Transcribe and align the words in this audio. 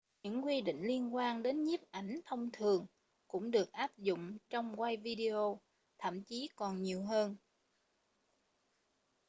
những 0.23 0.45
quy 0.45 0.61
định 0.61 0.81
liên 0.81 1.15
quan 1.15 1.43
đến 1.43 1.63
nhiếp 1.63 1.79
ảnh 1.91 2.19
thông 2.25 2.49
thường 2.53 2.85
cũng 3.27 3.51
được 3.51 3.71
áp 3.71 3.97
dụng 3.97 4.37
trong 4.49 4.79
quay 4.81 4.97
video 4.97 5.59
thậm 5.97 6.23
chí 6.23 6.49
còn 6.55 6.81
nhiều 6.83 7.03
hơn 7.03 7.35